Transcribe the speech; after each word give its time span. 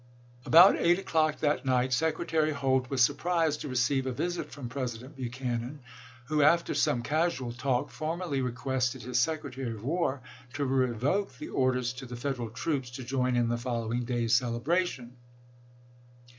About 0.47 0.75
8 0.77 0.97
o'clock 0.97 1.41
that 1.41 1.63
night 1.63 1.93
Secretary 1.93 2.51
Holt 2.53 2.89
was 2.89 3.03
surprised 3.03 3.61
to 3.61 3.67
receive 3.67 4.07
a 4.07 4.11
visit 4.11 4.49
from 4.51 4.67
President 4.67 5.15
Buchanan, 5.15 5.79
who, 6.25 6.41
after 6.41 6.73
some 6.73 7.03
casual 7.03 7.51
talk, 7.53 7.91
formally 7.91 8.41
requested 8.41 9.03
his 9.03 9.19
Secretary 9.19 9.75
of 9.75 9.83
War 9.83 10.21
to 10.53 10.65
revoke 10.65 11.37
the 11.37 11.49
orders 11.49 11.93
to 11.93 12.07
the 12.07 12.15
Federal 12.15 12.49
troops 12.49 12.89
to 12.89 13.03
join 13.03 13.35
in 13.35 13.47
the 13.49 13.59
following 13.59 14.03
day's 14.03 14.33
celebration. 14.33 15.17